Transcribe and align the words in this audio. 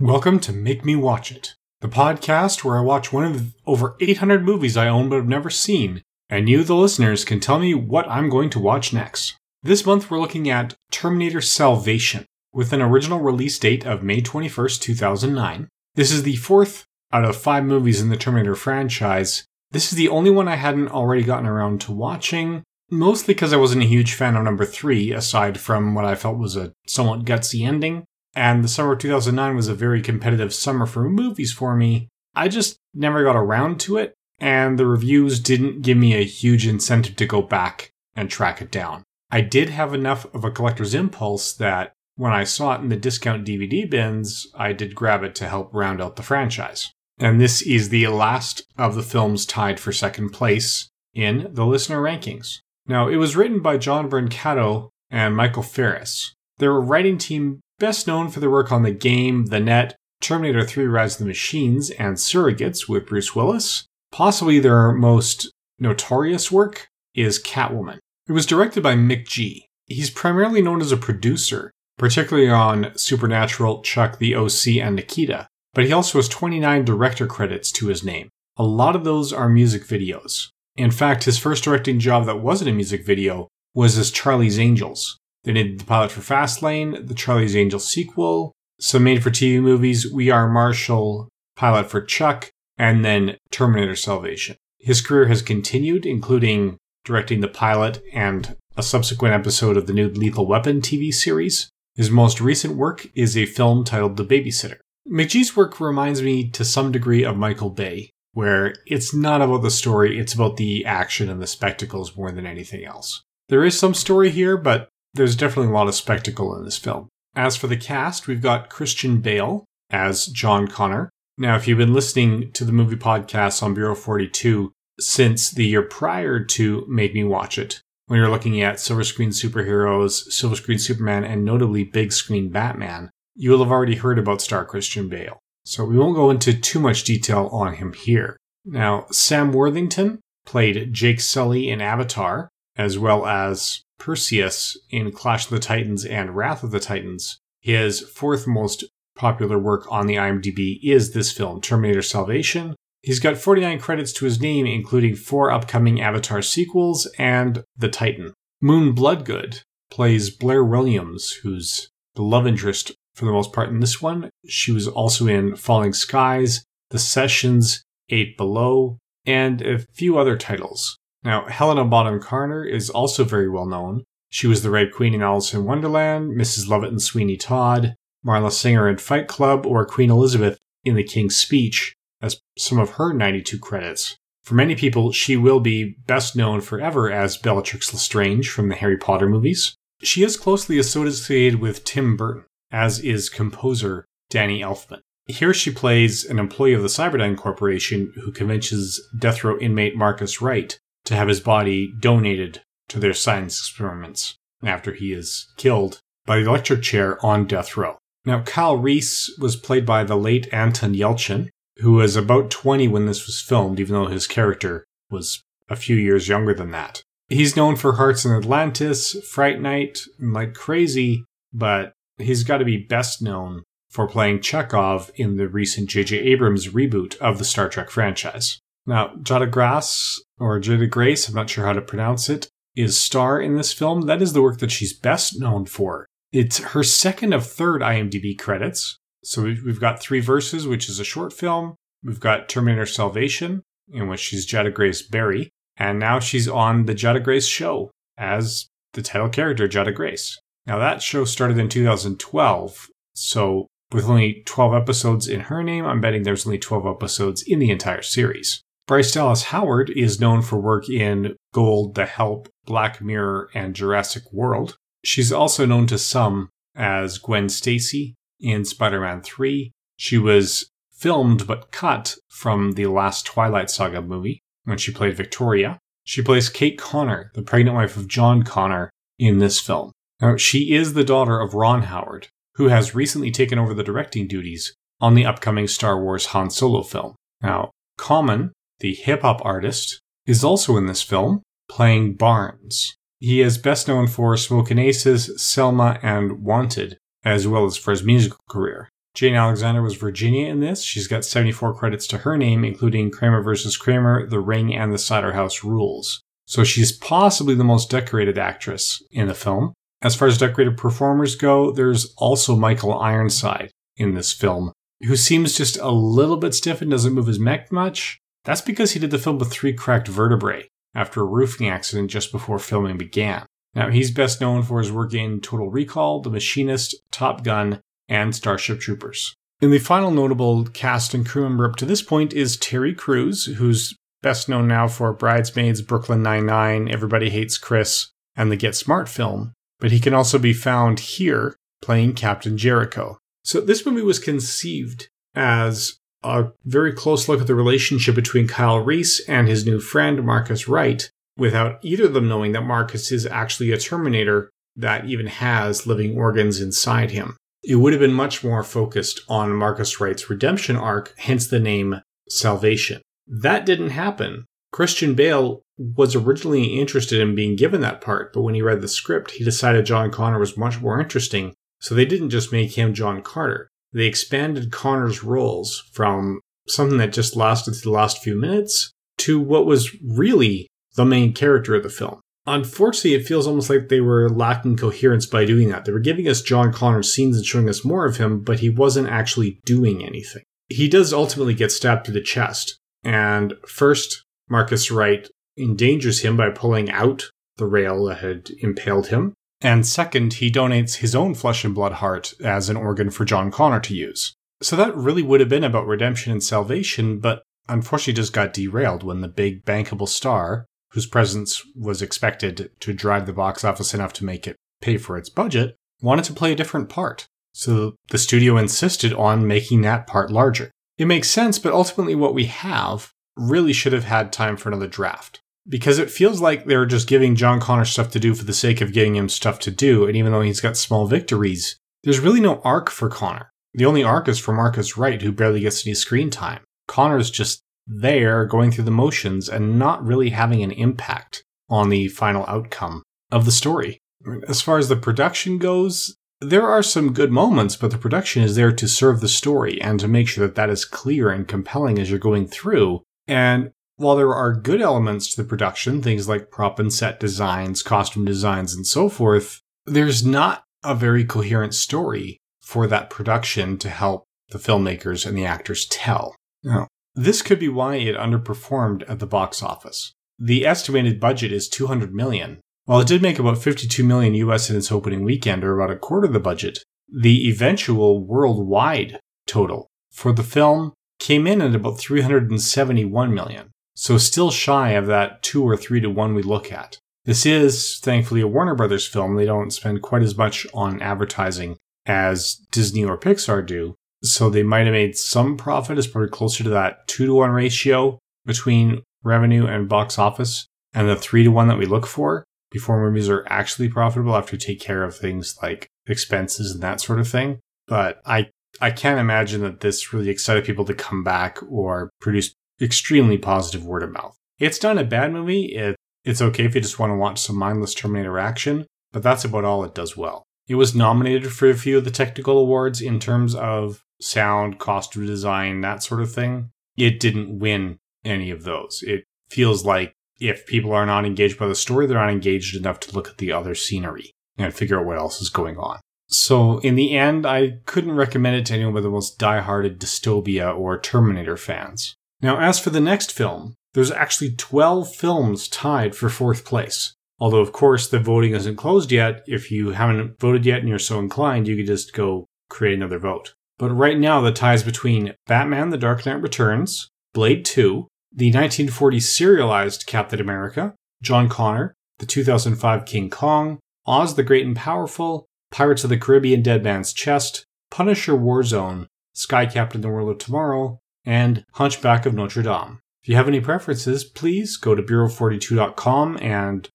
Welcome 0.00 0.40
to 0.40 0.54
Make 0.54 0.82
Me 0.82 0.96
Watch 0.96 1.30
It, 1.30 1.56
the 1.82 1.88
podcast 1.88 2.64
where 2.64 2.78
I 2.78 2.80
watch 2.80 3.12
one 3.12 3.26
of 3.26 3.34
the 3.34 3.52
over 3.66 3.96
800 4.00 4.42
movies 4.42 4.74
I 4.74 4.88
own 4.88 5.10
but 5.10 5.16
have 5.16 5.28
never 5.28 5.50
seen, 5.50 6.00
and 6.30 6.48
you, 6.48 6.64
the 6.64 6.74
listeners, 6.74 7.22
can 7.22 7.38
tell 7.38 7.58
me 7.58 7.74
what 7.74 8.08
I'm 8.08 8.30
going 8.30 8.48
to 8.50 8.58
watch 8.58 8.94
next. 8.94 9.36
This 9.62 9.84
month 9.84 10.10
we're 10.10 10.18
looking 10.18 10.48
at 10.48 10.72
Terminator 10.90 11.42
Salvation, 11.42 12.24
with 12.50 12.72
an 12.72 12.80
original 12.80 13.20
release 13.20 13.58
date 13.58 13.84
of 13.84 14.02
May 14.02 14.22
21st, 14.22 14.80
2009. 14.80 15.68
This 15.96 16.10
is 16.10 16.22
the 16.22 16.36
fourth 16.36 16.86
out 17.12 17.26
of 17.26 17.36
five 17.36 17.66
movies 17.66 18.00
in 18.00 18.08
the 18.08 18.16
Terminator 18.16 18.54
franchise. 18.54 19.44
This 19.70 19.92
is 19.92 19.98
the 19.98 20.08
only 20.08 20.30
one 20.30 20.48
I 20.48 20.56
hadn't 20.56 20.88
already 20.88 21.24
gotten 21.24 21.46
around 21.46 21.82
to 21.82 21.92
watching, 21.92 22.62
mostly 22.90 23.34
because 23.34 23.52
I 23.52 23.58
wasn't 23.58 23.82
a 23.82 23.86
huge 23.86 24.14
fan 24.14 24.34
of 24.34 24.44
number 24.44 24.64
three, 24.64 25.12
aside 25.12 25.60
from 25.60 25.94
what 25.94 26.06
I 26.06 26.14
felt 26.14 26.38
was 26.38 26.56
a 26.56 26.72
somewhat 26.86 27.26
gutsy 27.26 27.66
ending 27.66 28.06
and 28.34 28.62
the 28.62 28.68
summer 28.68 28.92
of 28.92 28.98
2009 29.00 29.56
was 29.56 29.68
a 29.68 29.74
very 29.74 30.00
competitive 30.00 30.54
summer 30.54 30.86
for 30.86 31.08
movies 31.08 31.52
for 31.52 31.76
me. 31.76 32.08
I 32.34 32.48
just 32.48 32.76
never 32.94 33.24
got 33.24 33.36
around 33.36 33.80
to 33.80 33.96
it, 33.96 34.14
and 34.38 34.78
the 34.78 34.86
reviews 34.86 35.40
didn't 35.40 35.82
give 35.82 35.98
me 35.98 36.14
a 36.14 36.24
huge 36.24 36.66
incentive 36.66 37.16
to 37.16 37.26
go 37.26 37.42
back 37.42 37.90
and 38.14 38.30
track 38.30 38.62
it 38.62 38.70
down. 38.70 39.04
I 39.30 39.40
did 39.40 39.70
have 39.70 39.94
enough 39.94 40.32
of 40.34 40.44
a 40.44 40.50
collector's 40.50 40.94
impulse 40.94 41.52
that 41.54 41.92
when 42.16 42.32
I 42.32 42.44
saw 42.44 42.74
it 42.74 42.80
in 42.80 42.88
the 42.88 42.96
discount 42.96 43.46
DVD 43.46 43.88
bins, 43.88 44.46
I 44.54 44.72
did 44.72 44.94
grab 44.94 45.22
it 45.22 45.34
to 45.36 45.48
help 45.48 45.72
round 45.72 46.02
out 46.02 46.16
the 46.16 46.22
franchise. 46.22 46.92
And 47.18 47.40
this 47.40 47.62
is 47.62 47.90
the 47.90 48.06
last 48.08 48.66
of 48.76 48.94
the 48.94 49.02
films 49.02 49.46
tied 49.46 49.78
for 49.78 49.92
second 49.92 50.30
place 50.30 50.88
in 51.14 51.48
the 51.50 51.66
listener 51.66 52.00
rankings. 52.00 52.60
Now, 52.86 53.08
it 53.08 53.16
was 53.16 53.36
written 53.36 53.60
by 53.60 53.78
John 53.78 54.10
Brancato 54.10 54.88
and 55.10 55.36
Michael 55.36 55.62
Ferris. 55.62 56.34
Their 56.58 56.72
writing 56.72 57.18
team 57.18 57.60
best 57.80 58.06
known 58.06 58.28
for 58.28 58.38
their 58.38 58.50
work 58.50 58.70
on 58.70 58.84
The 58.84 58.92
Game, 58.92 59.46
The 59.46 59.58
Net, 59.58 59.96
Terminator 60.20 60.64
3 60.64 60.86
Rise 60.86 61.14
of 61.14 61.20
the 61.20 61.24
Machines, 61.24 61.90
and 61.90 62.16
Surrogates 62.16 62.88
with 62.88 63.06
Bruce 63.06 63.34
Willis. 63.34 63.86
Possibly 64.12 64.60
their 64.60 64.92
most 64.92 65.50
notorious 65.78 66.52
work 66.52 66.88
is 67.14 67.42
Catwoman. 67.42 67.98
It 68.28 68.32
was 68.32 68.46
directed 68.46 68.82
by 68.82 68.94
McG. 68.94 69.64
He's 69.86 70.10
primarily 70.10 70.62
known 70.62 70.80
as 70.80 70.92
a 70.92 70.96
producer, 70.96 71.72
particularly 71.98 72.50
on 72.50 72.96
Supernatural, 72.96 73.80
Chuck, 73.82 74.18
The 74.18 74.36
OC, 74.36 74.76
and 74.80 74.94
Nikita, 74.94 75.48
but 75.72 75.84
he 75.84 75.92
also 75.92 76.18
has 76.18 76.28
29 76.28 76.84
director 76.84 77.26
credits 77.26 77.72
to 77.72 77.88
his 77.88 78.04
name. 78.04 78.28
A 78.56 78.62
lot 78.62 78.94
of 78.94 79.04
those 79.04 79.32
are 79.32 79.48
music 79.48 79.84
videos. 79.84 80.48
In 80.76 80.90
fact, 80.90 81.24
his 81.24 81.38
first 81.38 81.64
directing 81.64 81.98
job 81.98 82.26
that 82.26 82.40
wasn't 82.40 82.70
a 82.70 82.74
music 82.74 83.06
video 83.06 83.48
was 83.74 83.96
as 83.96 84.10
Charlie's 84.10 84.58
Angels, 84.58 85.18
they 85.44 85.52
did 85.52 85.80
the 85.80 85.84
pilot 85.84 86.10
for 86.10 86.20
Fastlane, 86.20 87.06
the 87.06 87.14
Charlie's 87.14 87.56
Angels 87.56 87.88
sequel, 87.88 88.52
some 88.78 89.04
made 89.04 89.22
for 89.22 89.30
TV 89.30 89.60
movies, 89.60 90.10
We 90.10 90.30
Are 90.30 90.48
Marshall, 90.48 91.28
pilot 91.56 91.90
for 91.90 92.00
Chuck, 92.00 92.50
and 92.78 93.04
then 93.04 93.36
Terminator 93.50 93.96
Salvation. 93.96 94.56
His 94.78 95.00
career 95.00 95.28
has 95.28 95.42
continued, 95.42 96.06
including 96.06 96.78
directing 97.04 97.40
the 97.40 97.48
pilot 97.48 98.02
and 98.12 98.56
a 98.76 98.82
subsequent 98.82 99.34
episode 99.34 99.76
of 99.76 99.86
the 99.86 99.92
new 99.92 100.08
Lethal 100.08 100.46
Weapon 100.46 100.80
TV 100.80 101.12
series. 101.12 101.70
His 101.94 102.10
most 102.10 102.40
recent 102.40 102.76
work 102.76 103.06
is 103.14 103.36
a 103.36 103.46
film 103.46 103.84
titled 103.84 104.16
The 104.16 104.24
Babysitter. 104.24 104.78
McG's 105.10 105.56
work 105.56 105.80
reminds 105.80 106.22
me 106.22 106.48
to 106.50 106.64
some 106.64 106.92
degree 106.92 107.24
of 107.24 107.36
Michael 107.36 107.70
Bay, 107.70 108.10
where 108.32 108.74
it's 108.86 109.12
not 109.12 109.42
about 109.42 109.62
the 109.62 109.70
story, 109.70 110.18
it's 110.18 110.34
about 110.34 110.56
the 110.56 110.84
action 110.84 111.28
and 111.28 111.42
the 111.42 111.46
spectacles 111.46 112.16
more 112.16 112.30
than 112.30 112.46
anything 112.46 112.84
else. 112.84 113.22
There 113.48 113.64
is 113.64 113.78
some 113.78 113.94
story 113.94 114.30
here, 114.30 114.56
but 114.56 114.88
there's 115.14 115.36
definitely 115.36 115.70
a 115.70 115.74
lot 115.74 115.88
of 115.88 115.94
spectacle 115.94 116.56
in 116.56 116.64
this 116.64 116.78
film. 116.78 117.08
As 117.34 117.56
for 117.56 117.66
the 117.66 117.76
cast, 117.76 118.26
we've 118.26 118.42
got 118.42 118.70
Christian 118.70 119.20
Bale 119.20 119.64
as 119.90 120.26
John 120.26 120.68
Connor. 120.68 121.10
Now, 121.38 121.56
if 121.56 121.66
you've 121.66 121.78
been 121.78 121.94
listening 121.94 122.52
to 122.52 122.64
the 122.64 122.72
movie 122.72 122.96
podcasts 122.96 123.62
on 123.62 123.74
Bureau 123.74 123.94
42 123.94 124.72
since 124.98 125.50
the 125.50 125.64
year 125.64 125.82
prior 125.82 126.44
to 126.44 126.84
Make 126.88 127.14
Me 127.14 127.24
Watch 127.24 127.58
It, 127.58 127.80
when 128.06 128.18
you're 128.18 128.28
looking 128.28 128.60
at 128.60 128.80
silver 128.80 129.04
screen 129.04 129.30
superheroes, 129.30 130.30
silver 130.32 130.56
screen 130.56 130.78
Superman, 130.78 131.24
and 131.24 131.44
notably 131.44 131.84
big 131.84 132.12
screen 132.12 132.50
Batman, 132.50 133.10
you 133.34 133.50
will 133.50 133.60
have 133.60 133.70
already 133.70 133.94
heard 133.94 134.18
about 134.18 134.42
star 134.42 134.64
Christian 134.64 135.08
Bale. 135.08 135.38
So 135.64 135.84
we 135.84 135.96
won't 135.96 136.16
go 136.16 136.30
into 136.30 136.52
too 136.52 136.80
much 136.80 137.04
detail 137.04 137.48
on 137.52 137.74
him 137.74 137.92
here. 137.92 138.36
Now, 138.64 139.06
Sam 139.10 139.52
Worthington 139.52 140.20
played 140.44 140.92
Jake 140.92 141.20
Sully 141.20 141.70
in 141.70 141.80
Avatar, 141.80 142.48
as 142.76 142.98
well 142.98 143.26
as 143.26 143.82
Perseus 144.00 144.76
in 144.90 145.12
Clash 145.12 145.44
of 145.44 145.50
the 145.50 145.60
Titans 145.60 146.04
and 146.04 146.34
Wrath 146.34 146.64
of 146.64 146.72
the 146.72 146.80
Titans, 146.80 147.38
his 147.60 148.00
fourth 148.00 148.46
most 148.46 148.84
popular 149.14 149.58
work 149.58 149.86
on 149.90 150.06
the 150.06 150.16
IMDb 150.16 150.80
is 150.82 151.12
this 151.12 151.30
film, 151.30 151.60
Terminator 151.60 152.02
Salvation. 152.02 152.74
He's 153.02 153.20
got 153.20 153.36
49 153.36 153.78
credits 153.78 154.12
to 154.14 154.24
his 154.24 154.40
name, 154.40 154.66
including 154.66 155.14
four 155.14 155.50
upcoming 155.50 156.00
Avatar 156.00 156.42
sequels 156.42 157.06
and 157.18 157.62
The 157.76 157.88
Titan. 157.88 158.34
Moon 158.60 158.92
Bloodgood 158.92 159.62
plays 159.90 160.30
Blair 160.30 160.64
Williams, 160.64 161.32
who's 161.42 161.90
the 162.14 162.22
love 162.22 162.46
interest 162.46 162.92
for 163.14 163.24
the 163.24 163.32
most 163.32 163.52
part 163.52 163.68
in 163.68 163.80
this 163.80 164.00
one. 164.00 164.30
She 164.46 164.72
was 164.72 164.88
also 164.88 165.26
in 165.26 165.56
Falling 165.56 165.92
Skies, 165.92 166.64
The 166.90 166.98
Sessions, 166.98 167.82
Eight 168.08 168.36
Below, 168.36 168.98
and 169.26 169.62
a 169.62 169.78
few 169.78 170.18
other 170.18 170.36
titles. 170.36 170.96
Now, 171.22 171.46
Helena 171.46 171.84
Bonham 171.84 172.20
Carter 172.20 172.64
is 172.64 172.88
also 172.88 173.24
very 173.24 173.48
well 173.48 173.66
known. 173.66 174.04
She 174.30 174.46
was 174.46 174.62
the 174.62 174.70
Red 174.70 174.92
Queen 174.92 175.12
in 175.12 175.22
Alice 175.22 175.52
in 175.52 175.64
Wonderland, 175.64 176.32
Mrs. 176.36 176.68
Lovett 176.68 176.92
in 176.92 177.00
Sweeney 177.00 177.36
Todd, 177.36 177.94
Marla 178.24 178.52
Singer 178.52 178.88
in 178.88 178.96
Fight 178.96 179.28
Club, 179.28 179.66
or 179.66 179.84
Queen 179.84 180.10
Elizabeth 180.10 180.58
in 180.84 180.94
The 180.94 181.04
King's 181.04 181.36
Speech 181.36 181.94
as 182.22 182.40
some 182.56 182.78
of 182.78 182.90
her 182.92 183.12
92 183.12 183.58
credits. 183.58 184.16
For 184.44 184.54
many 184.54 184.74
people, 184.74 185.12
she 185.12 185.36
will 185.36 185.60
be 185.60 185.96
best 186.06 186.36
known 186.36 186.60
forever 186.60 187.10
as 187.10 187.36
Bellatrix 187.36 187.92
Lestrange 187.92 188.48
from 188.48 188.68
the 188.68 188.74
Harry 188.74 188.96
Potter 188.96 189.28
movies. 189.28 189.74
She 190.02 190.22
is 190.22 190.36
closely 190.36 190.78
associated 190.78 191.60
with 191.60 191.84
Tim 191.84 192.16
Burton, 192.16 192.44
as 192.70 192.98
is 193.00 193.28
composer 193.28 194.06
Danny 194.30 194.60
Elfman. 194.60 195.00
Here 195.26 195.52
she 195.52 195.70
plays 195.70 196.24
an 196.24 196.38
employee 196.38 196.72
of 196.72 196.82
the 196.82 196.88
Cyberdyne 196.88 197.36
Corporation 197.36 198.12
who 198.16 198.32
convinces 198.32 199.00
death 199.16 199.44
row 199.44 199.58
inmate 199.58 199.96
Marcus 199.96 200.40
Wright 200.40 200.78
to 201.04 201.14
have 201.14 201.28
his 201.28 201.40
body 201.40 201.92
donated 201.98 202.62
to 202.88 202.98
their 202.98 203.14
science 203.14 203.58
experiments 203.58 204.36
after 204.62 204.92
he 204.92 205.12
is 205.12 205.52
killed 205.56 206.00
by 206.26 206.38
the 206.38 206.48
electric 206.48 206.82
chair 206.82 207.24
on 207.24 207.46
death 207.46 207.76
row. 207.76 207.96
Now, 208.24 208.42
Kyle 208.42 208.76
Reese 208.76 209.34
was 209.38 209.56
played 209.56 209.86
by 209.86 210.04
the 210.04 210.16
late 210.16 210.52
Anton 210.52 210.94
Yelchin, 210.94 211.48
who 211.78 211.92
was 211.92 212.16
about 212.16 212.50
20 212.50 212.88
when 212.88 213.06
this 213.06 213.26
was 213.26 213.40
filmed, 213.40 213.80
even 213.80 213.94
though 213.94 214.06
his 214.06 214.26
character 214.26 214.84
was 215.10 215.42
a 215.68 215.76
few 215.76 215.96
years 215.96 216.28
younger 216.28 216.52
than 216.52 216.70
that. 216.72 217.02
He's 217.28 217.56
known 217.56 217.76
for 217.76 217.94
Hearts 217.94 218.24
in 218.24 218.32
Atlantis, 218.32 219.16
Fright 219.28 219.60
Night, 219.60 220.00
and 220.18 220.34
Like 220.34 220.52
Crazy, 220.52 221.24
but 221.52 221.92
he's 222.18 222.44
got 222.44 222.58
to 222.58 222.64
be 222.64 222.76
best 222.76 223.22
known 223.22 223.62
for 223.88 224.06
playing 224.06 224.40
Chekhov 224.40 225.10
in 225.14 225.36
the 225.36 225.48
recent 225.48 225.88
J.J. 225.88 226.18
Abrams 226.18 226.68
reboot 226.68 227.16
of 227.18 227.38
the 227.38 227.44
Star 227.44 227.68
Trek 227.68 227.90
franchise. 227.90 228.60
Now, 228.90 229.14
Jada 229.22 229.48
Grass, 229.48 230.20
or 230.40 230.60
Jada 230.60 230.90
Grace, 230.90 231.28
I'm 231.28 231.34
not 231.36 231.48
sure 231.48 231.64
how 231.64 231.74
to 231.74 231.80
pronounce 231.80 232.28
it, 232.28 232.48
is 232.74 233.00
star 233.00 233.40
in 233.40 233.54
this 233.54 233.72
film. 233.72 234.00
That 234.02 234.20
is 234.20 234.32
the 234.32 234.42
work 234.42 234.58
that 234.58 234.72
she's 234.72 234.92
best 234.92 235.38
known 235.38 235.64
for. 235.66 236.06
It's 236.32 236.58
her 236.58 236.82
second 236.82 237.32
of 237.32 237.46
third 237.46 237.82
IMDb 237.82 238.36
credits. 238.36 238.98
So 239.22 239.42
we've 239.42 239.78
got 239.78 240.00
Three 240.00 240.18
Verses, 240.18 240.66
which 240.66 240.88
is 240.88 240.98
a 240.98 241.04
short 241.04 241.32
film. 241.32 241.76
We've 242.02 242.18
got 242.18 242.48
Terminator 242.48 242.84
Salvation, 242.84 243.62
in 243.92 244.08
which 244.08 244.18
she's 244.18 244.44
Jada 244.44 244.74
Grace 244.74 245.02
Berry. 245.02 245.50
And 245.76 246.00
now 246.00 246.18
she's 246.18 246.48
on 246.48 246.86
the 246.86 246.94
Jada 246.94 247.22
Grace 247.22 247.46
show 247.46 247.92
as 248.18 248.66
the 248.94 249.02
title 249.02 249.28
character, 249.28 249.68
Jada 249.68 249.94
Grace. 249.94 250.36
Now 250.66 250.80
that 250.80 251.00
show 251.00 251.24
started 251.24 251.58
in 251.58 251.68
2012. 251.68 252.88
So 253.14 253.68
with 253.92 254.06
only 254.06 254.42
12 254.46 254.74
episodes 254.74 255.28
in 255.28 255.42
her 255.42 255.62
name, 255.62 255.86
I'm 255.86 256.00
betting 256.00 256.24
there's 256.24 256.44
only 256.44 256.58
12 256.58 256.86
episodes 256.86 257.42
in 257.42 257.60
the 257.60 257.70
entire 257.70 258.02
series. 258.02 258.64
Bryce 258.90 259.12
Dallas 259.12 259.44
Howard 259.44 259.88
is 259.90 260.18
known 260.18 260.42
for 260.42 260.58
work 260.58 260.90
in 260.90 261.36
Gold, 261.54 261.94
The 261.94 262.06
Help, 262.06 262.48
Black 262.64 263.00
Mirror, 263.00 263.48
and 263.54 263.72
Jurassic 263.72 264.24
World. 264.32 264.78
She's 265.04 265.30
also 265.30 265.64
known 265.64 265.86
to 265.86 265.96
some 265.96 266.48
as 266.74 267.16
Gwen 267.16 267.48
Stacy 267.50 268.16
in 268.40 268.64
Spider 268.64 269.00
Man 269.00 269.22
3. 269.22 269.70
She 269.96 270.18
was 270.18 270.68
filmed 270.90 271.46
but 271.46 271.70
cut 271.70 272.16
from 272.30 272.72
the 272.72 272.88
last 272.88 273.24
Twilight 273.26 273.70
Saga 273.70 274.02
movie 274.02 274.42
when 274.64 274.76
she 274.76 274.90
played 274.90 275.16
Victoria. 275.16 275.78
She 276.02 276.20
plays 276.20 276.48
Kate 276.48 276.76
Connor, 276.76 277.30
the 277.36 277.42
pregnant 277.42 277.76
wife 277.76 277.96
of 277.96 278.08
John 278.08 278.42
Connor, 278.42 278.90
in 279.20 279.38
this 279.38 279.60
film. 279.60 279.92
Now, 280.20 280.36
she 280.36 280.74
is 280.74 280.94
the 280.94 281.04
daughter 281.04 281.38
of 281.38 281.54
Ron 281.54 281.82
Howard, 281.82 282.26
who 282.56 282.66
has 282.66 282.92
recently 282.92 283.30
taken 283.30 283.56
over 283.56 283.72
the 283.72 283.84
directing 283.84 284.26
duties 284.26 284.74
on 285.00 285.14
the 285.14 285.26
upcoming 285.26 285.68
Star 285.68 286.02
Wars 286.02 286.26
Han 286.26 286.50
Solo 286.50 286.82
film. 286.82 287.14
Now, 287.40 287.70
Common 287.96 288.50
the 288.80 288.94
hip 288.94 289.22
hop 289.22 289.40
artist, 289.44 290.00
is 290.26 290.44
also 290.44 290.76
in 290.76 290.86
this 290.86 291.02
film, 291.02 291.42
playing 291.68 292.14
Barnes. 292.14 292.96
He 293.18 293.40
is 293.40 293.58
best 293.58 293.86
known 293.86 294.06
for 294.06 294.36
Smokin' 294.36 294.78
Aces, 294.78 295.42
Selma, 295.42 295.98
and 296.02 296.42
Wanted, 296.42 296.98
as 297.24 297.46
well 297.46 297.64
as 297.66 297.76
for 297.76 297.90
his 297.90 298.02
musical 298.02 298.40
career. 298.48 298.88
Jane 299.14 299.34
Alexander 299.34 299.82
was 299.82 299.96
Virginia 299.96 300.46
in 300.46 300.60
this. 300.60 300.82
She's 300.82 301.08
got 301.08 301.24
74 301.24 301.74
credits 301.74 302.06
to 302.08 302.18
her 302.18 302.36
name, 302.36 302.64
including 302.64 303.10
Kramer 303.10 303.42
vs. 303.42 303.76
Kramer, 303.76 304.26
The 304.26 304.40
Ring, 304.40 304.74
and 304.74 304.92
The 304.92 304.98
Cider 304.98 305.32
House 305.32 305.64
Rules. 305.64 306.22
So 306.46 306.64
she's 306.64 306.92
possibly 306.92 307.54
the 307.54 307.64
most 307.64 307.90
decorated 307.90 308.38
actress 308.38 309.02
in 309.10 309.28
the 309.28 309.34
film. 309.34 309.74
As 310.02 310.16
far 310.16 310.28
as 310.28 310.38
decorated 310.38 310.76
performers 310.76 311.34
go, 311.34 311.70
there's 311.72 312.14
also 312.16 312.56
Michael 312.56 312.98
Ironside 312.98 313.70
in 313.96 314.14
this 314.14 314.32
film, 314.32 314.72
who 315.02 315.16
seems 315.16 315.56
just 315.56 315.76
a 315.78 315.90
little 315.90 316.38
bit 316.38 316.54
stiff 316.54 316.80
and 316.80 316.90
doesn't 316.90 317.12
move 317.12 317.26
his 317.26 317.38
neck 317.38 317.70
much. 317.70 318.18
That's 318.44 318.60
because 318.60 318.92
he 318.92 318.98
did 318.98 319.10
the 319.10 319.18
film 319.18 319.38
with 319.38 319.50
three 319.50 319.72
cracked 319.72 320.08
vertebrae 320.08 320.68
after 320.94 321.20
a 321.20 321.26
roofing 321.26 321.68
accident 321.68 322.10
just 322.10 322.32
before 322.32 322.58
filming 322.58 322.98
began. 322.98 323.46
Now, 323.74 323.90
he's 323.90 324.10
best 324.10 324.40
known 324.40 324.62
for 324.62 324.80
his 324.80 324.90
work 324.90 325.14
in 325.14 325.40
Total 325.40 325.70
Recall, 325.70 326.20
The 326.20 326.30
Machinist, 326.30 326.96
Top 327.12 327.44
Gun, 327.44 327.80
and 328.08 328.34
Starship 328.34 328.80
Troopers. 328.80 329.34
And 329.62 329.72
the 329.72 329.78
final 329.78 330.10
notable 330.10 330.64
cast 330.64 331.14
and 331.14 331.24
crew 331.24 331.42
member 331.42 331.66
up 331.66 331.76
to 331.76 331.84
this 331.84 332.02
point 332.02 332.32
is 332.32 332.56
Terry 332.56 332.94
Crews, 332.94 333.44
who's 333.44 333.94
best 334.22 334.48
known 334.48 334.66
now 334.66 334.88
for 334.88 335.12
Bridesmaids, 335.12 335.82
Brooklyn 335.82 336.22
Nine-Nine, 336.22 336.90
Everybody 336.90 337.30
Hates 337.30 337.58
Chris, 337.58 338.10
and 338.34 338.50
the 338.50 338.56
Get 338.56 338.74
Smart 338.74 339.08
film. 339.08 339.52
But 339.78 339.92
he 339.92 340.00
can 340.00 340.14
also 340.14 340.38
be 340.38 340.52
found 340.52 340.98
here 340.98 341.54
playing 341.80 342.14
Captain 342.14 342.58
Jericho. 342.58 343.18
So 343.44 343.60
this 343.60 343.86
movie 343.86 344.02
was 344.02 344.18
conceived 344.18 345.08
as 345.34 345.99
a 346.22 346.48
very 346.64 346.92
close 346.92 347.28
look 347.28 347.40
at 347.40 347.46
the 347.46 347.54
relationship 347.54 348.14
between 348.14 348.48
Kyle 348.48 348.80
Reese 348.80 349.20
and 349.28 349.48
his 349.48 349.64
new 349.64 349.80
friend, 349.80 350.24
Marcus 350.24 350.68
Wright, 350.68 351.10
without 351.36 351.78
either 351.82 352.04
of 352.04 352.14
them 352.14 352.28
knowing 352.28 352.52
that 352.52 352.62
Marcus 352.62 353.10
is 353.10 353.26
actually 353.26 353.72
a 353.72 353.78
Terminator 353.78 354.50
that 354.76 355.06
even 355.06 355.26
has 355.26 355.86
living 355.86 356.16
organs 356.16 356.60
inside 356.60 357.10
him. 357.10 357.36
It 357.62 357.76
would 357.76 357.92
have 357.92 358.00
been 358.00 358.12
much 358.12 358.42
more 358.42 358.62
focused 358.62 359.20
on 359.28 359.54
Marcus 359.54 360.00
Wright's 360.00 360.30
redemption 360.30 360.76
arc, 360.76 361.14
hence 361.18 361.46
the 361.46 361.60
name 361.60 362.00
Salvation. 362.28 363.02
That 363.26 363.66
didn't 363.66 363.90
happen. 363.90 364.46
Christian 364.72 365.14
Bale 365.14 365.62
was 365.78 366.14
originally 366.14 366.78
interested 366.78 367.20
in 367.20 367.34
being 367.34 367.56
given 367.56 367.80
that 367.80 368.00
part, 368.00 368.32
but 368.32 368.42
when 368.42 368.54
he 368.54 368.62
read 368.62 368.80
the 368.80 368.88
script, 368.88 369.32
he 369.32 369.44
decided 369.44 369.86
John 369.86 370.10
Connor 370.10 370.38
was 370.38 370.56
much 370.56 370.80
more 370.80 371.00
interesting, 371.00 371.54
so 371.80 371.94
they 371.94 372.04
didn't 372.04 372.30
just 372.30 372.52
make 372.52 372.76
him 372.78 372.94
John 372.94 373.22
Carter. 373.22 373.69
They 373.92 374.06
expanded 374.06 374.70
Connor's 374.70 375.24
roles 375.24 375.90
from 375.92 376.40
something 376.68 376.98
that 376.98 377.12
just 377.12 377.36
lasted 377.36 377.74
the 377.74 377.90
last 377.90 378.22
few 378.22 378.36
minutes 378.36 378.92
to 379.18 379.40
what 379.40 379.66
was 379.66 379.94
really 380.02 380.68
the 380.96 381.04
main 381.04 381.32
character 381.32 381.74
of 381.74 381.82
the 381.82 381.88
film. 381.88 382.20
Unfortunately, 382.46 383.14
it 383.14 383.26
feels 383.26 383.46
almost 383.46 383.68
like 383.68 383.88
they 383.88 384.00
were 384.00 384.28
lacking 384.28 384.76
coherence 384.76 385.26
by 385.26 385.44
doing 385.44 385.68
that. 385.68 385.84
They 385.84 385.92
were 385.92 386.00
giving 386.00 386.26
us 386.28 386.42
John 386.42 386.72
Connor's 386.72 387.12
scenes 387.12 387.36
and 387.36 387.44
showing 387.44 387.68
us 387.68 387.84
more 387.84 388.06
of 388.06 388.16
him, 388.16 388.40
but 388.40 388.60
he 388.60 388.70
wasn't 388.70 389.08
actually 389.08 389.60
doing 389.64 390.04
anything. 390.04 390.42
He 390.68 390.88
does 390.88 391.12
ultimately 391.12 391.54
get 391.54 391.72
stabbed 391.72 392.06
through 392.06 392.14
the 392.14 392.22
chest, 392.22 392.78
and 393.04 393.54
first, 393.66 394.24
Marcus 394.48 394.90
Wright 394.90 395.28
endangers 395.58 396.20
him 396.20 396.36
by 396.36 396.50
pulling 396.50 396.90
out 396.90 397.30
the 397.56 397.66
rail 397.66 398.04
that 398.06 398.18
had 398.18 398.50
impaled 398.60 399.08
him. 399.08 399.34
And 399.60 399.86
second, 399.86 400.34
he 400.34 400.50
donates 400.50 400.96
his 400.96 401.14
own 401.14 401.34
flesh 401.34 401.64
and 401.64 401.74
blood 401.74 401.94
heart 401.94 402.32
as 402.42 402.68
an 402.68 402.76
organ 402.76 403.10
for 403.10 403.24
John 403.24 403.50
Connor 403.50 403.80
to 403.80 403.94
use. 403.94 404.34
So 404.62 404.76
that 404.76 404.96
really 404.96 405.22
would 405.22 405.40
have 405.40 405.48
been 405.48 405.64
about 405.64 405.86
redemption 405.86 406.32
and 406.32 406.42
salvation, 406.42 407.18
but 407.18 407.42
unfortunately 407.68 408.14
just 408.14 408.32
got 408.32 408.54
derailed 408.54 409.02
when 409.02 409.20
the 409.20 409.28
big 409.28 409.64
bankable 409.64 410.08
star, 410.08 410.66
whose 410.92 411.06
presence 411.06 411.62
was 411.74 412.02
expected 412.02 412.70
to 412.80 412.92
drive 412.92 413.26
the 413.26 413.32
box 413.32 413.64
office 413.64 413.94
enough 413.94 414.12
to 414.14 414.24
make 414.24 414.46
it 414.46 414.56
pay 414.80 414.96
for 414.96 415.16
its 415.16 415.28
budget, 415.28 415.76
wanted 416.00 416.24
to 416.24 416.32
play 416.32 416.52
a 416.52 416.56
different 416.56 416.88
part. 416.88 417.26
So 417.52 417.96
the 418.08 418.18
studio 418.18 418.56
insisted 418.56 419.12
on 419.12 419.46
making 419.46 419.82
that 419.82 420.06
part 420.06 420.30
larger. 420.30 420.70
It 420.96 421.06
makes 421.06 421.30
sense, 421.30 421.58
but 421.58 421.72
ultimately 421.72 422.14
what 422.14 422.34
we 422.34 422.46
have 422.46 423.10
really 423.36 423.72
should 423.72 423.92
have 423.92 424.04
had 424.04 424.32
time 424.32 424.56
for 424.56 424.68
another 424.68 424.86
draft 424.86 425.40
because 425.70 425.98
it 425.98 426.10
feels 426.10 426.40
like 426.40 426.64
they're 426.64 426.84
just 426.84 427.08
giving 427.08 427.36
John 427.36 427.60
Connor 427.60 427.84
stuff 427.84 428.10
to 428.10 428.20
do 428.20 428.34
for 428.34 428.44
the 428.44 428.52
sake 428.52 428.80
of 428.80 428.92
getting 428.92 429.14
him 429.14 429.28
stuff 429.28 429.60
to 429.60 429.70
do. 429.70 430.06
And 430.06 430.16
even 430.16 430.32
though 430.32 430.40
he's 430.42 430.60
got 430.60 430.76
small 430.76 431.06
victories, 431.06 431.76
there's 432.02 432.18
really 432.18 432.40
no 432.40 432.60
arc 432.62 432.90
for 432.90 433.08
Connor. 433.08 433.50
The 433.74 433.86
only 433.86 434.02
arc 434.02 434.26
is 434.26 434.38
for 434.38 434.52
Marcus 434.52 434.96
Wright, 434.96 435.22
who 435.22 435.30
barely 435.30 435.60
gets 435.60 435.86
any 435.86 435.94
screen 435.94 436.28
time. 436.28 436.62
Connor's 436.88 437.30
just 437.30 437.62
there 437.86 438.44
going 438.44 438.72
through 438.72 438.84
the 438.84 438.90
motions 438.90 439.48
and 439.48 439.78
not 439.78 440.04
really 440.04 440.30
having 440.30 440.62
an 440.62 440.72
impact 440.72 441.44
on 441.68 441.88
the 441.88 442.08
final 442.08 442.44
outcome 442.48 443.04
of 443.30 443.44
the 443.44 443.52
story. 443.52 444.00
As 444.48 444.60
far 444.60 444.78
as 444.78 444.88
the 444.88 444.96
production 444.96 445.58
goes, 445.58 446.16
there 446.40 446.66
are 446.66 446.82
some 446.82 447.12
good 447.12 447.30
moments, 447.30 447.76
but 447.76 447.92
the 447.92 447.98
production 447.98 448.42
is 448.42 448.56
there 448.56 448.72
to 448.72 448.88
serve 448.88 449.20
the 449.20 449.28
story 449.28 449.80
and 449.80 450.00
to 450.00 450.08
make 450.08 450.26
sure 450.26 450.44
that 450.46 450.56
that 450.56 450.70
is 450.70 450.84
clear 450.84 451.30
and 451.30 451.46
compelling 451.46 451.98
as 451.98 452.10
you're 452.10 452.18
going 452.18 452.48
through. 452.48 453.02
And 453.28 453.70
while 454.00 454.16
there 454.16 454.34
are 454.34 454.54
good 454.54 454.80
elements 454.80 455.28
to 455.28 455.42
the 455.42 455.48
production, 455.48 456.00
things 456.00 456.26
like 456.26 456.50
prop 456.50 456.78
and 456.78 456.90
set 456.90 457.20
designs, 457.20 457.82
costume 457.82 458.24
designs, 458.24 458.74
and 458.74 458.86
so 458.86 459.10
forth, 459.10 459.60
there's 459.84 460.24
not 460.24 460.64
a 460.82 460.94
very 460.94 461.22
coherent 461.22 461.74
story 461.74 462.38
for 462.62 462.86
that 462.86 463.10
production 463.10 463.76
to 463.76 463.90
help 463.90 464.24
the 464.52 464.58
filmmakers 464.58 465.26
and 465.26 465.36
the 465.36 465.44
actors 465.44 465.86
tell. 465.86 466.34
Now, 466.62 466.88
this 467.14 467.42
could 467.42 467.58
be 467.58 467.68
why 467.68 467.96
it 467.96 468.16
underperformed 468.16 469.04
at 469.06 469.18
the 469.18 469.26
box 469.26 469.62
office. 469.62 470.14
The 470.38 470.66
estimated 470.66 471.20
budget 471.20 471.52
is 471.52 471.68
200 471.68 472.14
million. 472.14 472.60
While 472.86 473.00
it 473.00 473.08
did 473.08 473.20
make 473.20 473.38
about 473.38 473.58
52 473.58 474.02
million 474.02 474.32
US 474.34 474.70
in 474.70 474.76
its 474.76 474.90
opening 474.90 475.24
weekend, 475.24 475.62
or 475.62 475.78
about 475.78 475.94
a 475.94 475.98
quarter 475.98 476.26
of 476.26 476.32
the 476.32 476.40
budget, 476.40 476.78
the 477.12 477.50
eventual 477.50 478.24
worldwide 478.24 479.20
total 479.46 479.88
for 480.10 480.32
the 480.32 480.42
film 480.42 480.94
came 481.18 481.46
in 481.46 481.60
at 481.60 481.74
about 481.74 481.98
371 481.98 483.34
million. 483.34 483.70
So 484.00 484.16
still 484.16 484.50
shy 484.50 484.92
of 484.92 485.08
that 485.08 485.42
two 485.42 485.62
or 485.62 485.76
three 485.76 486.00
to 486.00 486.08
one 486.08 486.34
we 486.34 486.42
look 486.42 486.72
at. 486.72 486.96
This 487.26 487.44
is 487.44 487.98
thankfully 487.98 488.40
a 488.40 488.48
Warner 488.48 488.74
Brothers 488.74 489.06
film. 489.06 489.36
They 489.36 489.44
don't 489.44 489.72
spend 489.72 490.00
quite 490.00 490.22
as 490.22 490.38
much 490.38 490.66
on 490.72 491.02
advertising 491.02 491.76
as 492.06 492.54
Disney 492.72 493.04
or 493.04 493.18
Pixar 493.18 493.64
do. 493.66 493.94
So 494.24 494.48
they 494.48 494.62
might 494.62 494.86
have 494.86 494.94
made 494.94 495.18
some 495.18 495.58
profit. 495.58 495.98
It's 495.98 496.06
probably 496.06 496.30
closer 496.30 496.64
to 496.64 496.70
that 496.70 497.06
two 497.08 497.26
to 497.26 497.34
one 497.34 497.50
ratio 497.50 498.18
between 498.46 499.02
revenue 499.22 499.66
and 499.66 499.86
box 499.86 500.18
office 500.18 500.66
and 500.94 501.06
the 501.06 501.14
three 501.14 501.44
to 501.44 501.50
one 501.50 501.68
that 501.68 501.76
we 501.76 501.84
look 501.84 502.06
for 502.06 502.44
before 502.70 503.06
movies 503.06 503.28
are 503.28 503.44
actually 503.50 503.90
profitable 503.90 504.34
after 504.34 504.56
you 504.56 504.58
take 504.60 504.80
care 504.80 505.04
of 505.04 505.14
things 505.14 505.58
like 505.62 505.88
expenses 506.06 506.72
and 506.72 506.82
that 506.82 507.02
sort 507.02 507.20
of 507.20 507.28
thing. 507.28 507.60
But 507.86 508.22
I 508.24 508.48
I 508.80 508.92
can't 508.92 509.20
imagine 509.20 509.60
that 509.60 509.80
this 509.80 510.14
really 510.14 510.30
excited 510.30 510.64
people 510.64 510.86
to 510.86 510.94
come 510.94 511.22
back 511.22 511.58
or 511.68 512.08
produce 512.22 512.54
extremely 512.80 513.38
positive 513.38 513.84
word 513.84 514.02
of 514.02 514.12
mouth. 514.12 514.36
It's 514.58 514.82
not 514.82 514.98
a 514.98 515.04
bad 515.04 515.32
movie. 515.32 515.66
It, 515.66 515.96
it's 516.24 516.42
okay 516.42 516.64
if 516.64 516.74
you 516.74 516.80
just 516.80 516.98
want 516.98 517.10
to 517.10 517.16
watch 517.16 517.40
some 517.40 517.56
mindless 517.56 517.94
Terminator 517.94 518.38
action, 518.38 518.86
but 519.12 519.22
that's 519.22 519.44
about 519.44 519.64
all 519.64 519.84
it 519.84 519.94
does 519.94 520.16
well. 520.16 520.44
It 520.68 520.74
was 520.76 520.94
nominated 520.94 521.52
for 521.52 521.68
a 521.68 521.74
few 521.74 521.98
of 521.98 522.04
the 522.04 522.10
technical 522.10 522.58
awards 522.58 523.00
in 523.00 523.18
terms 523.18 523.54
of 523.54 524.02
sound, 524.20 524.78
costume 524.78 525.26
design, 525.26 525.80
that 525.80 526.02
sort 526.02 526.20
of 526.20 526.32
thing. 526.32 526.70
It 526.96 527.18
didn't 527.18 527.58
win 527.58 527.98
any 528.24 528.50
of 528.50 528.64
those. 528.64 529.02
It 529.06 529.24
feels 529.48 529.84
like 529.84 530.12
if 530.38 530.66
people 530.66 530.92
are 530.92 531.06
not 531.06 531.24
engaged 531.24 531.58
by 531.58 531.66
the 531.66 531.74
story, 531.74 532.06
they're 532.06 532.18
not 532.18 532.30
engaged 532.30 532.76
enough 532.76 533.00
to 533.00 533.14
look 533.14 533.28
at 533.28 533.38
the 533.38 533.52
other 533.52 533.74
scenery 533.74 534.32
and 534.58 534.72
figure 534.72 535.00
out 535.00 535.06
what 535.06 535.18
else 535.18 535.40
is 535.40 535.48
going 535.48 535.76
on. 535.76 536.00
So 536.28 536.78
in 536.78 536.94
the 536.94 537.16
end, 537.16 537.44
I 537.44 537.78
couldn't 537.86 538.12
recommend 538.12 538.56
it 538.56 538.66
to 538.66 538.74
anyone 538.74 538.94
but 538.94 539.02
the 539.02 539.10
most 539.10 539.38
die-hearted 539.38 539.98
Dystopia 539.98 540.76
or 540.76 540.98
Terminator 540.98 541.56
fans. 541.56 542.14
Now, 542.42 542.58
as 542.58 542.78
for 542.78 542.90
the 542.90 543.00
next 543.00 543.32
film, 543.32 543.74
there's 543.94 544.10
actually 544.10 544.52
12 544.52 545.14
films 545.14 545.68
tied 545.68 546.14
for 546.14 546.28
fourth 546.28 546.64
place. 546.64 547.14
Although, 547.38 547.60
of 547.60 547.72
course, 547.72 548.08
the 548.08 548.20
voting 548.20 548.54
isn't 548.54 548.76
closed 548.76 549.10
yet. 549.10 549.42
If 549.46 549.70
you 549.70 549.90
haven't 549.90 550.38
voted 550.38 550.66
yet 550.66 550.80
and 550.80 550.88
you're 550.88 550.98
so 550.98 551.18
inclined, 551.18 551.66
you 551.66 551.76
could 551.76 551.86
just 551.86 552.12
go 552.12 552.46
create 552.68 552.94
another 552.94 553.18
vote. 553.18 553.54
But 553.78 553.90
right 553.90 554.18
now, 554.18 554.40
the 554.40 554.52
ties 554.52 554.82
between 554.82 555.34
Batman 555.46 555.88
The 555.88 555.96
Dark 555.96 556.26
Knight 556.26 556.42
Returns, 556.42 557.08
Blade 557.32 557.64
2, 557.64 558.06
the 558.32 558.46
1940 558.46 559.20
serialized 559.20 560.06
Captain 560.06 560.40
America, 560.40 560.94
John 561.22 561.48
Connor, 561.48 561.94
the 562.18 562.26
2005 562.26 563.06
King 563.06 563.30
Kong, 563.30 563.80
Oz 564.06 564.34
the 564.34 564.42
Great 564.42 564.66
and 564.66 564.76
Powerful, 564.76 565.46
Pirates 565.70 566.04
of 566.04 566.10
the 566.10 566.18
Caribbean 566.18 566.62
Dead 566.62 566.84
Man's 566.84 567.12
Chest, 567.12 567.64
Punisher 567.90 568.34
Warzone, 568.34 569.06
Sky 569.32 569.66
Captain 569.66 570.00
The 570.00 570.08
World 570.08 570.28
of 570.28 570.38
Tomorrow, 570.38 571.00
and 571.30 571.64
Hunchback 571.74 572.26
of 572.26 572.34
Notre 572.34 572.60
Dame. 572.60 572.98
If 573.22 573.28
you 573.28 573.36
have 573.36 573.46
any 573.46 573.60
preferences, 573.60 574.24
please 574.24 574.76
go 574.76 574.96
to 574.96 575.02
Bureau42.com 575.02 576.38
and 576.42 576.88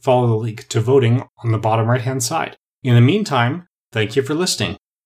follow 0.00 0.28
the 0.28 0.34
link 0.34 0.66
to 0.68 0.80
voting 0.80 1.28
on 1.44 1.52
the 1.52 1.58
bottom 1.58 1.86
right 1.86 2.00
hand 2.00 2.22
side. 2.22 2.56
In 2.82 2.94
the 2.94 3.02
meantime, 3.02 3.68
thank 3.92 4.16
you 4.16 4.22
for 4.22 4.32
listening. 4.32 4.78